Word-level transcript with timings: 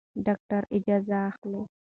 ډاکټر 0.25 0.61
اجازه 0.75 1.17
اخلي. 1.29 1.61